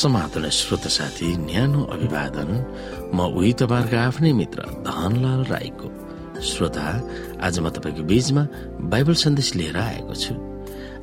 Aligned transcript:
समाधान 0.00 0.48
श्रोत 0.48 0.86
साथी 0.88 1.28
न्यानो 1.36 1.80
अभिवादन 1.92 2.50
म 3.14 3.18
उही 3.36 3.52
तपाईँहरूको 3.60 3.96
आफ्नै 4.00 4.32
मित्र 4.32 4.60
धनलाल 4.88 5.42
राईको। 5.52 5.88
श्रोता 6.40 6.86
आज 7.44 7.58
म 7.60 7.68
तपाईँको 7.68 8.02
बीचमा 8.08 8.42
बाइबल 8.88 9.14
सन्देश 9.14 9.54
लिएर 9.60 9.76
आएको 9.76 10.14
छु। 10.14 10.34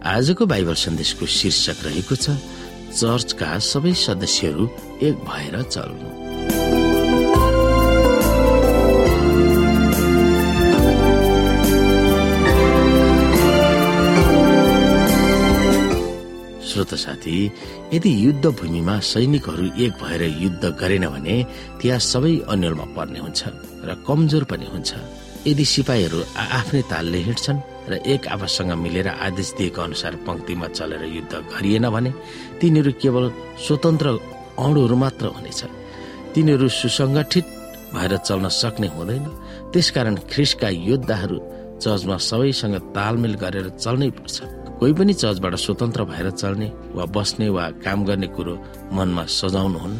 आजको 0.01 0.45
बाइबल 0.49 0.73
सन्देशको 0.73 1.25
शीर्षक 1.29 1.77
रहेको 1.85 2.15
छ 2.15 2.25
चर्चका 2.97 3.49
सबै 3.61 3.93
सदस्यहरू 3.93 4.65
एक 5.05 5.15
भएर 5.29 5.61
चल्नु। 5.61 6.26
साथी 16.97 17.35
यदि 17.93 18.11
युद्ध 18.25 18.45
भूमिमा 18.59 18.95
सैनिकहरू 19.11 19.65
एक 19.85 19.93
भएर 20.01 20.21
युद्ध 20.43 20.63
गरेन 20.81 21.05
भने 21.13 21.35
त्यहाँ 21.81 21.99
सबै 22.11 22.33
अन्यलमा 22.51 22.85
पर्ने 22.97 23.19
हुन्छ 23.25 23.41
र 23.87 23.89
कमजोर 24.07 24.43
पनि 24.51 24.67
हुन्छ। 24.73 24.91
यदि 25.47 25.65
सिपाहीहरू 25.73 26.19
आफ्नै 26.59 26.81
तालले 26.91 27.19
हिँड्छन् 27.27 27.59
र 27.89 27.93
एक 28.13 28.27
आपससँग 28.35 28.71
मिलेर 28.83 29.07
आदेश 29.07 29.49
दिएको 29.57 29.81
अनुसार 29.81 30.13
पंक्तिमा 30.27 30.67
चलेर 30.77 31.03
युद्ध 31.17 31.33
गरिएन 31.53 31.85
भने 31.95 32.11
तिनीहरू 32.59 32.91
केवल 33.01 33.25
स्वतन्त्र 33.65 34.07
औडहरू 34.59 34.95
मात्र 35.03 35.25
हुनेछ। 35.35 35.61
तिनीहरू 36.33 36.67
सुसङ्गठित 36.67 37.45
भएर 37.95 38.13
चल्न 38.27 38.45
सक्ने 38.51 38.87
हुँदैन। 38.91 39.25
त्यसकारण 39.71 40.15
ख्रिसका 40.31 40.69
योद्धाहरू 40.89 41.37
चर्चमा 41.81 42.17
सबैसँग 42.29 42.75
तालमेल 42.95 43.33
गरेर 43.43 43.67
चल्नै 43.79 44.09
पर्छ। 44.17 44.35
कोही 44.79 44.93
पनि 44.93 45.13
चर्चबाट 45.13 45.55
स्वतन्त्र 45.55 46.03
भएर 46.05 46.29
चल्ने 46.31 46.67
वा 46.95 47.05
बस्ने 47.09 47.49
वा 47.49 47.69
काम 47.83 48.05
गर्ने 48.05 48.27
कुरो 48.35 48.53
मनमा 48.93 49.23
सजाउनुहुन्न। 49.25 49.97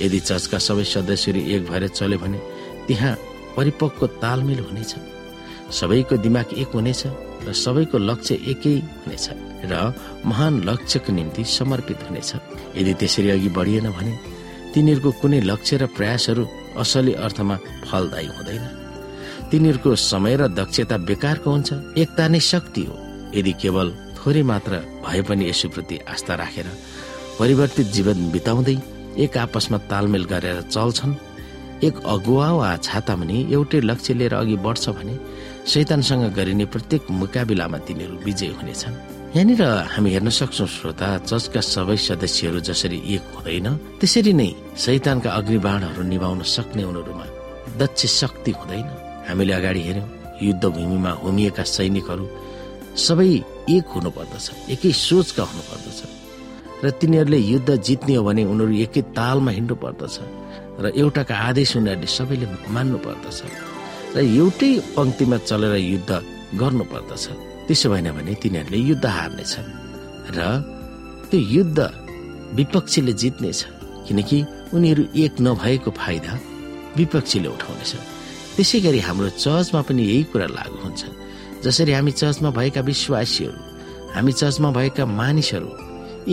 यदि 0.00 0.20
चर्चका 0.20 0.58
सबै 0.58 0.84
सदस्यहरू 0.84 1.40
एक 1.54 1.62
भएर 1.70 1.86
चल्यो 1.88 2.18
भने 2.18 2.38
त्यहाँ 2.86 3.14
परिपक्व 3.56 4.06
तालमेल 4.22 4.60
हुनेछ। 4.64 4.92
सबैको 5.70 6.16
दिमाग 6.24 6.48
एक 6.56 6.72
हुनेछ 6.74 7.02
र 7.44 7.52
सबैको 7.52 7.98
लक्ष्य 8.00 8.34
एकै 8.52 8.74
हुनेछ 9.04 9.26
र 9.68 9.72
महान 10.24 10.54
लक्ष्यको 10.64 11.12
निम्ति 11.12 11.44
समर्पित 11.44 12.00
हुनेछ। 12.08 12.30
यदि 12.80 12.92
त्यसरी 13.00 13.30
अघि 13.30 13.48
बढिएन 13.52 13.90
भने 13.92 14.12
तिनीहरूको 14.72 15.10
कुनै 15.20 15.40
लक्ष्य 15.40 15.76
र 15.76 15.86
प्रयासहरू 15.96 16.46
असली 16.80 17.12
अर्थमा 17.20 17.56
फलदायी 17.84 18.26
हुँदैन। 18.26 18.64
तिनीहरूको 19.50 19.94
समय 20.10 20.36
र 20.36 20.48
दक्षता 20.56 20.96
बेकारको 21.04 21.48
हुन्छ 21.50 21.70
एकता 21.98 22.28
नै 22.28 22.40
शक्ति 22.40 22.84
हो। 22.88 22.96
यदि 23.34 23.52
केवल 23.62 23.88
थोरै 24.18 24.42
मात्र 24.50 24.72
भए 25.04 25.22
पनि 25.28 25.48
यसुप्रति 25.48 25.96
आस्था 26.12 26.34
राखेर 26.42 26.66
परिवर्तित 27.38 27.86
जीवन 27.96 28.30
बिताउँदै 28.30 28.76
एक 29.24 29.36
आपसमा 29.44 29.78
तालमेल 29.90 30.24
गरेर 30.32 30.60
चल्छन् 30.74 31.14
एक 31.86 31.94
अगुवा 32.14 32.48
वा 32.52 32.70
छाता 32.86 33.14
पनि 33.16 33.36
एउटै 33.52 33.80
लक्ष्य 33.80 34.14
लिएर 34.14 34.34
अघि 34.34 34.56
बढ्छ 34.66 34.88
भने 34.96 35.14
शैतानसँग 35.72 36.24
गरिने 36.36 36.64
प्रत्येक 36.74 37.10
मुकाबिलामा 37.20 37.78
तिनीहरू 37.86 38.16
विजय 38.26 38.52
हुनेछन्। 38.58 38.94
यहाँनिर 39.34 39.62
हामी 39.94 40.10
हेर्न 40.10 40.28
सक्छौ 40.28 40.66
श्रोता 40.76 41.08
चर्चका 41.30 41.60
सबै 41.64 41.96
सदस्यहरू 41.96 42.60
जसरी 42.68 42.98
एक 43.14 43.24
हुँदैन 43.34 43.68
त्यसरी 44.00 44.32
नै 44.40 44.48
शैतानका 44.84 45.30
अग्निबाणहरू 45.30 46.02
निभाउन 46.12 46.42
सक्ने 46.54 46.84
उनीहरूमा 46.90 47.26
दक्ष 47.80 48.06
शक्ति 48.20 48.50
हुँदैन। 48.58 48.86
हामीले 49.28 49.52
अगाडि 49.52 49.80
हेर्यौं 49.88 50.08
युद्ध 50.42 50.64
भूमिमा 50.76 51.10
होमिएका 51.22 51.62
सैनिकहरू 51.74 52.24
सबै 53.06 53.30
एक 53.76 53.86
हुनु 53.94 54.10
पर्दछ 54.18 54.46
एकै 54.74 54.90
सोचका 55.08 55.42
हुनु 55.50 55.62
पर्दछ 55.70 56.00
र 56.84 56.90
तिनीहरूले 57.00 57.38
युद्ध 57.52 57.70
जित्ने 57.88 58.14
हो 58.18 58.22
भने 58.28 58.42
उनीहरू 58.52 58.74
एकै 58.86 59.02
तालमा 59.18 59.50
हिँड्नु 59.58 59.76
पर्दछ 59.84 60.16
र 60.82 60.84
एउटाका 61.02 61.34
आदेश 61.48 61.70
उनीहरूले 61.80 62.08
सबैले 62.16 62.46
मान्नु 62.76 62.98
पर्दछ 63.06 63.38
र 64.14 64.18
एउटै 64.40 64.70
पङ्क्तिमा 64.96 65.36
चलेर 65.48 65.74
युद्ध 65.92 66.10
गर्नु 66.60 66.84
पर्दछ 66.92 67.24
त्यसो 67.66 67.86
भएन 67.92 68.08
भने 68.16 68.32
तिनीहरूले 68.42 68.78
युद्ध 68.90 69.06
हार्नेछन् 69.18 69.68
र 70.36 70.38
त्यो 71.30 71.40
युद्ध 71.56 71.78
विपक्षीले 72.58 73.12
जित्नेछ 73.22 73.60
किनकि 74.06 74.38
उनीहरू 74.74 75.02
एक 75.24 75.34
नभएको 75.46 75.90
फाइदा 76.00 76.32
विपक्षीले 76.96 77.48
उठाउनेछ। 77.56 77.92
त्यसै 78.56 78.78
गरी 78.86 79.00
हाम्रो 79.06 79.28
चर्चमा 79.44 79.80
पनि 79.88 80.02
यही 80.10 80.22
कुरा 80.32 80.46
लागू 80.58 80.78
हुन्छ। 80.84 81.02
जसरी 81.64 81.92
हामी 81.92 82.12
चर्चमा 82.20 82.50
भएका 82.58 82.80
विश्वासीहरू 82.90 83.58
हामी 84.14 84.32
चर्चमा 84.40 84.70
भएका 84.78 85.04
मानिसहरू 85.20 85.68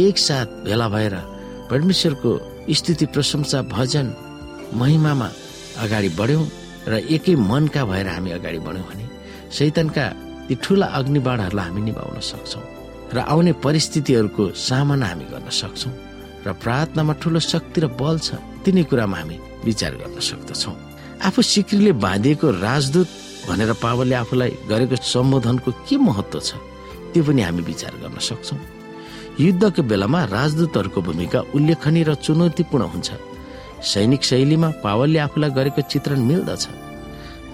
एकसाथ 0.05 0.47
भेला 0.65 0.87
भएर 0.95 1.15
परमेश्वरको 1.71 2.31
स्थिति 2.79 3.05
प्रशंसा 3.15 3.61
भजन 3.75 4.07
महिमामा 4.79 5.29
अगाडि 5.83 6.09
बढ्यौँ 6.19 6.45
र 6.87 6.93
एकै 7.15 7.35
मनका 7.51 7.83
भएर 7.91 8.07
हामी 8.07 8.31
अगाडि 8.39 8.59
बढ्यौँ 8.67 8.87
भने 8.89 9.05
शैतानका 9.57 10.05
ती 10.47 10.55
ठुला 10.63 10.85
अग्निबाणहरूलाई 10.99 11.67
हामी 11.67 11.81
निभाउन 11.81 12.19
सक्छौँ 12.31 12.65
र 13.15 13.17
आउने 13.33 13.53
परिस्थितिहरूको 13.65 14.43
सामना 14.67 15.05
हामी 15.05 15.25
गर्न 15.31 15.49
सक्छौँ 15.61 15.93
र 16.47 16.53
प्रार्थनामा 16.63 17.13
ठुलो 17.21 17.39
शक्ति 17.51 17.81
र 17.81 17.87
बल 17.99 18.19
छ 18.25 18.39
तिनै 18.63 18.83
कुरामा 18.89 19.17
हामी 19.17 19.37
विचार 19.67 19.91
गर्न 20.01 20.19
सक्दछौँ। 20.29 20.75
आफू 21.27 21.41
सिक्रीले 21.41 21.91
बाँधिएको 22.03 22.47
राजदूत 22.63 23.07
भनेर 23.47 23.71
पावलले 23.81 24.15
आफूलाई 24.15 24.51
गरेको 24.69 24.95
सम्बोधनको 25.03 25.71
के 25.87 25.95
महत्व 25.97 26.39
छ 26.39 26.59
त्यो 27.13 27.23
पनि 27.23 27.41
हामी 27.41 27.61
विचार 27.63 27.93
गर्न 28.03 28.19
सक्छौँ। 28.19 28.59
युद्धको 29.39 29.81
बेलामा 29.83 30.23
राजदूतहरूको 30.27 31.01
भूमिका 31.01 31.39
उल्लेखनीय 31.55 32.03
र 32.03 32.13
चुनौतीपूर्ण 32.15 32.83
हुन्छ। 32.93 33.09
सैनिक 33.81 34.23
शैलीमा 34.23 34.69
पावलले 34.83 35.19
आफूलाई 35.19 35.51
गरेको 35.57 35.81
चित्रण 35.91 36.19
मिल्दछ। 36.29 36.63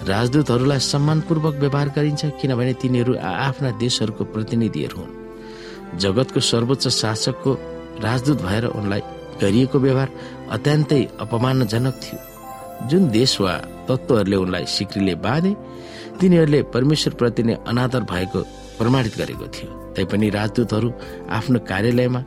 राजदूतहरूलाई 0.10 0.80
सम्मानपूर्वक 0.82 1.56
व्यवहार 1.62 1.88
गरिन्छ 1.96 2.22
किनभने 2.42 2.74
तिनीहरू 2.82 3.14
आफ्ना 3.20 3.70
देशहरूको 3.78 4.24
प्रतिनिधिहरू 4.34 4.98
हुन्। 4.98 5.12
जगतको 6.00 6.40
सर्वोच्च 6.42 6.88
शासकको 6.90 7.52
राजदूत 8.02 8.42
भएर 8.42 8.66
उनलाई 8.74 9.02
गरिएको 9.42 9.78
व्यवहार 9.80 10.10
अत्यन्तै 10.52 11.02
अपमानजनक 11.20 11.96
थियो। 12.04 12.33
जुन 12.90 13.10
देश 13.10 13.40
वा 13.42 13.54
तत्त्वहरूले 13.88 14.36
उनलाई 14.36 14.66
सिक्रीले 14.76 15.16
बाँधे 15.26 15.52
तिनीहरूले 16.20 16.62
परमेश्वर 16.74 17.14
प्रति 17.20 17.44
नै 17.44 17.54
अनादर 17.68 18.04
भएको 18.12 18.40
प्रमाणित 18.78 19.14
गरेको 19.18 19.48
थियो। 19.56 19.70
तैपनि 19.96 20.30
राजदूतहरू 20.30 20.90
आफ्नो 21.38 21.60
कार्यालयमा 21.70 22.22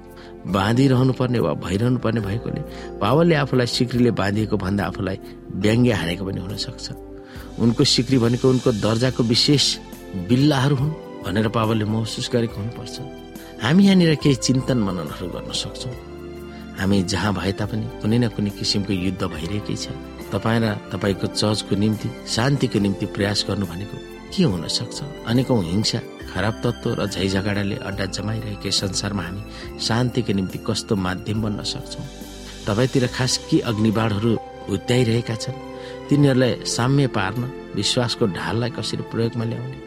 बाँधिरहनु 0.56 1.12
पर्ने 1.19 1.39
वा 1.45 1.53
भइरहनु 1.65 1.99
पर्ने 2.05 2.21
भएकोले 2.21 2.61
पावलले 3.03 3.34
आफूलाई 3.34 3.66
सिक्रीले 3.66 4.11
बाँधिएको 4.21 4.56
भन्दा 4.56 4.84
आफूलाई 4.91 5.19
व्यङ्ग्य 5.65 5.93
हानेको 6.00 6.25
पनि 6.25 6.41
हुन 6.41 6.56
सक्छ। 6.56 6.87
उनको 7.62 7.84
सिक्री 7.84 8.19
भनेको 8.19 8.47
उनको 8.49 8.72
दर्जाको 8.84 9.22
विशेष 9.22 9.65
बिल्लाहरू 10.28 10.77
हुन् 10.77 10.93
भनेर 11.25 11.49
पावलले 11.49 11.84
महसुस 11.84 12.31
गरेको 12.33 12.56
हुनुपर्छ। 12.61 12.97
हामी 13.62 13.83
यहाँनिर 13.84 14.15
केही 14.22 14.34
चिन्तन 14.47 14.78
मननहरू 14.87 15.27
गर्न 15.34 15.50
सक्छौँ। 15.53 15.95
हामी 16.78 17.03
जहाँ 17.03 17.33
भए 17.34 17.53
तापनि 17.59 17.87
कुनै 18.00 18.19
न 18.19 18.28
कुनै 18.37 18.50
किसिमको 18.59 18.93
युद्ध 18.93 19.22
भइरहेकै 19.25 19.77
छ। 19.77 19.89
तपाईँ 20.33 20.61
र 20.61 20.75
तपाईँको 20.93 21.27
चर्चको 21.27 21.77
निम्ति 21.77 22.09
शान्तिको 22.29 22.79
निम्ति 22.79 23.07
प्रयास 23.15 23.45
गर्नु 23.49 23.67
भनेको 23.67 23.97
के 24.35 24.43
हुन 24.43 24.67
सक्छ? 24.69 24.99
अनेकौं 25.27 25.63
हिंसा 25.65 26.01
खराब 26.35 26.55
तत्व 26.65 26.95
र 26.99 27.07
झैझगडाले 27.07 27.77
अड्डा 27.89 28.05
जमाइरहेकै 28.17 28.71
संसारमा 28.71 29.23
हामी 29.23 29.43
शान्तिको 29.81 30.33
निम्ति 30.33 30.59
कस्तो 30.67 30.97
माध्यम 30.97 31.43
बन्न 31.43 31.63
सक्छौँ? 31.63 32.07
तपाईँतिर 32.67 33.07
खास 33.17 33.37
के 33.49 33.59
अग्निबाणहरू 33.71 34.33
हुत्याइरहेका 34.69 35.34
छन्? 35.34 35.59
तिनीहरूलाई 36.11 36.53
साम्य 36.67 37.07
पार्न 37.17 37.43
विश्वासको 37.75 38.27
ढाललाई 38.27 38.71
कसरी 38.71 39.03
प्रयोगमा 39.15 39.45
ल्याउने? 39.45 39.79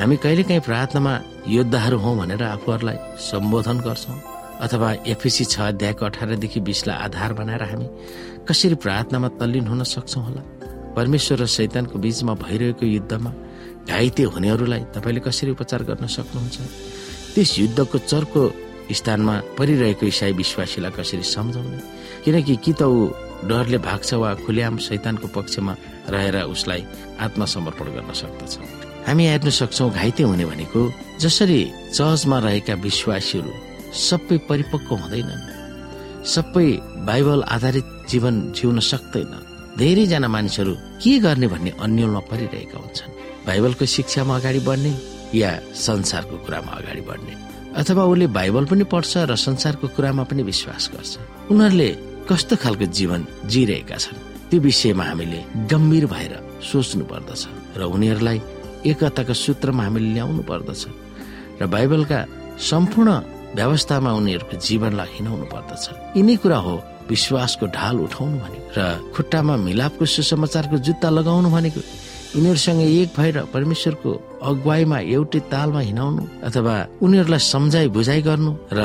हामी 0.00 0.16
कहिलेकाहीँ 0.16 0.60
प्रार्थनामा 0.60 1.14
योद्धाहरू 1.48 1.98
हौ 1.98 2.10
भनेर 2.16 2.42
आफूहरूलाई 2.42 2.98
सम्बोधन 3.28 3.78
गर्छौँ। 3.86 4.39
अथवा 4.60 4.92
एफिसी 5.08 5.44
छ 5.44 5.60
अध्यायको 5.72 6.04
अठारदेखि 6.04 6.60
बिसलाई 6.60 6.96
आधार 7.08 7.32
बनाएर 7.32 7.62
हामी 7.64 7.86
कसरी 8.48 8.74
प्रार्थनामा 8.84 9.28
तल्लीन 9.40 9.66
हुन 9.66 9.82
सक्छौँ 9.88 10.24
होला? 10.24 10.42
परमेश्वर 10.96 11.38
र 11.40 11.46
शैतानको 11.46 11.98
बीचमा 11.98 12.34
भइरहेको 12.44 12.86
युद्धमा 12.86 13.32
घाइते 13.88 14.22
हुनेहरूलाई 14.36 14.82
तपाईँले 14.94 15.20
कसरी 15.24 15.50
उपचार 15.56 15.82
गर्न 15.88 16.06
सक्नुहुन्छ? 16.06 16.56
त्यस 17.34 17.50
युद्धको 17.58 17.98
चर्को 18.04 18.42
स्थानमा 18.92 19.34
परिरहेको 19.58 20.06
इसाई 20.06 20.32
विश्वासीलाई 20.36 20.92
कसरी 20.92 21.24
सम्झाउने? 21.24 21.80
किनकि 22.24 22.56
कि 22.60 22.72
त 22.76 22.82
ऊ 22.84 23.08
डरले 23.48 23.78
भाग्छ 23.80 24.12
वा 24.20 24.34
खुल्याम 24.44 24.76
शैतानको 24.76 25.26
पक्षमा 25.32 25.72
रहेर 26.12 26.36
उसलाई 26.52 26.84
आत्मसमर्पण 27.16 27.86
गर्न 27.96 28.12
सक्दछ। 28.12 28.52
हामी 29.08 29.24
हेर्न 29.26 29.48
सक्छौ 29.48 29.88
घाइते 29.88 30.22
हुने 30.28 30.44
भनेको 30.44 30.80
जसरी 31.20 31.60
चर्चमा 31.96 32.38
रहेका 32.44 32.74
विश्वासीहरू 32.84 33.69
सबै 33.90 34.36
परिपक्व 34.48 34.94
हुँदैनन् 34.94 35.48
सबै 36.24 36.68
बाइबल 37.06 37.42
आधारित 37.56 37.86
जीवन 38.10 38.34
जिउन 38.56 38.78
सक्दैन। 38.80 39.32
धेरैजना 39.78 40.28
मानिसहरू 40.28 40.74
के 41.02 41.18
गर्ने 41.24 41.46
भन्ने 41.52 41.70
अन्यलमा 41.84 42.20
परिरहेका 42.30 42.78
हुन्छन्। 42.78 43.12
बाइबलको 43.46 43.84
शिक्षामा 43.86 44.36
अगाडि 44.38 44.60
बढ्ने 44.68 44.92
या 45.34 45.50
संसारको 45.86 46.36
कुरामा 46.44 46.72
अगाडि 46.80 47.02
बढ्ने। 47.08 47.34
अथवा 47.80 48.02
उसले 48.04 48.26
बाइबल 48.38 48.64
पनि 48.70 48.84
पढ्छ 48.84 49.12
र 49.30 49.36
संसारको 49.36 49.86
कुरामा 49.96 50.22
पनि 50.30 50.42
विश्वास 50.42 50.90
गर्छ। 50.94 51.12
उनीहरूले 51.50 51.88
कस्तो 52.28 52.54
खालको 52.62 52.86
जीवन 52.98 53.20
जिरहेका 53.50 53.96
छन् 53.96 54.22
त्यो 54.50 54.60
विषयमा 54.60 55.04
हामीले 55.04 55.40
गम्भीर 55.70 56.06
भएर 56.06 56.32
सोच्नु 56.60 57.04
पर्दछ 57.10 57.42
र 57.78 57.80
उनीहरूलाई 57.86 58.38
एकताको 58.90 59.34
सूत्रमा 59.34 59.82
हामीले 59.82 60.12
ल्याउनु 60.14 60.42
पर्दछ। 60.42 60.82
र 61.60 61.66
बाइबलका 61.66 62.18
सम्पूर्ण 62.58 63.10
व्यवस्थामा 63.58 64.10
उनीहरूको 64.20 64.56
जीवनलाई 64.66 65.10
हिँडाउनु 65.16 65.46
पर्दछ। 65.54 65.84
यिनै 66.16 66.36
कुरा 66.42 66.58
हो 66.66 66.74
विश्वासको 67.10 67.66
ढाल 67.76 67.96
उठाउनु 68.06 68.36
भनेको 68.44 68.70
र 68.76 68.80
खुट्टामा 69.14 69.54
मिलापको 69.66 70.04
सुसमाचारको 70.14 70.76
जुत्ता 70.86 71.08
लगाउनु 71.18 71.48
भनेको। 71.50 71.80
यिनीहरूसँग 72.36 72.80
एक 72.80 73.08
भएर 73.18 73.36
परमेश्वरको 73.54 74.10
अगुवाईमा 74.50 74.98
एउटै 75.16 75.40
तालमा 75.50 75.80
हिँडाउनु 75.90 76.22
अथवा 76.46 76.74
उनीहरूलाई 77.02 77.42
सम्झाइ 77.52 77.86
बुझाइ 77.96 78.20
गर्नु 78.28 78.52
र 78.78 78.80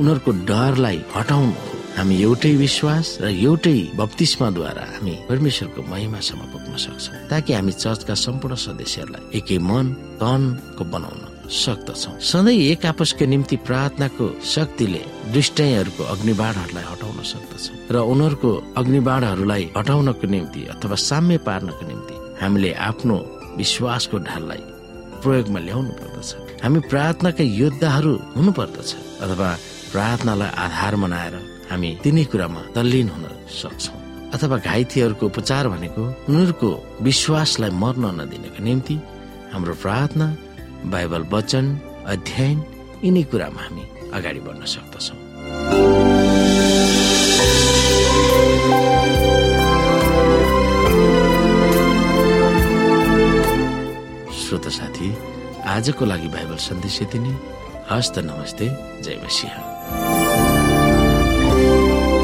उनीहरूको 0.00 0.30
डरलाई 0.48 0.98
हटाउनु 1.16 1.52
हामी 1.96 2.14
एउटै 2.24 2.52
विश्वास 2.56 3.06
र 3.20 3.26
एउटै 3.36 3.78
बप्तिस्माद्वारा 4.00 4.84
हामी 4.96 5.14
परमेश्वरको 5.28 5.80
महिमासम्म 5.92 6.42
पुग्न 6.52 6.72
सक्छौँ 6.84 7.28
ताकि 7.32 7.52
हामी 7.52 7.72
चर्चका 7.84 8.14
सम्पूर्ण 8.24 8.56
सदस्यहरूलाई 8.64 9.24
एकै 9.38 9.58
मन 9.68 9.86
तनको 10.20 10.84
बनाउन 10.92 11.20
सक्दछौ। 11.48 12.10
सधैँ 12.20 12.56
एक 12.70 12.86
आपसको 12.86 13.24
निम्ति 13.26 13.56
प्रार्थनाको 13.66 14.26
शक्तिले 14.44 15.02
दुष्टहरूको 15.34 16.02
अग्निबाणहरूलाई 16.14 16.84
हटाउन 16.90 17.18
सक्दछ 17.32 17.64
र 17.92 17.96
उनीहरूको 18.12 18.50
अग्निबाणहरूलाई 18.76 19.64
हटाउनको 19.76 20.26
निम्ति 20.26 20.60
अथवा 20.74 20.96
साम्य 21.08 21.38
पार्नको 21.48 21.82
निम्ति 21.86 22.14
हामीले 22.40 22.72
आफ्नो 22.90 23.16
विश्वासको 23.56 24.16
ढाललाई 24.28 24.62
प्रयोगमा 25.22 25.60
ल्याउनु 25.66 25.92
पर्दछ। 26.00 26.28
हामी 26.64 26.80
प्रार्थनाका 26.90 27.44
योद्धाहरू 27.62 28.12
हुनु 28.36 28.52
पर्दछ 28.52 28.90
अथवा 29.24 29.48
प्रार्थनालाई 29.92 30.50
आधार 30.64 30.94
बनाएर 31.02 31.34
हामी 31.70 31.90
तिनै 32.04 32.24
कुरामा 32.30 32.60
तल्लीन 32.76 33.08
हुन 33.08 33.24
सक्छौँ 33.60 33.98
अथवा 34.34 34.56
घाइतेहरूको 34.58 35.24
उपचार 35.26 35.68
भनेको 35.68 36.02
उनीहरूको 36.28 36.70
विश्वासलाई 37.02 37.70
मर्न 37.82 38.04
नदिनको 38.20 38.60
निम्ति 38.64 38.96
हाम्रो 39.52 39.74
प्रार्थना 39.82 40.26
बाइबल 40.84 41.22
वचन 41.32 41.66
अध्ययन 42.06 42.56
यिनै 43.04 43.22
कुरामा 43.30 43.62
हामी 43.62 43.84
अगाडि 44.16 44.40
बढ्न 44.46 44.62
सक्दछौँ। 44.74 45.18
श्रोता 54.40 54.70
साथी 54.78 55.08
आजको 55.66 56.04
लागि 56.04 56.28
बाइबल 56.28 56.56
सन्देश 56.68 57.02
यति 57.02 57.18
नै। 57.18 57.34
हस्त 57.90 58.18
नमस्ते 58.18 58.66
जय 59.02 59.16
मसिंह। 59.24 60.15